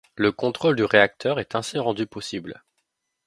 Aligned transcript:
Le 0.15 0.31
contrôle 0.31 0.75
du 0.77 0.83
réacteur 0.83 1.39
est 1.39 1.53
ainsi 1.53 1.77
rendu 1.77 2.07
possible. 2.07 2.63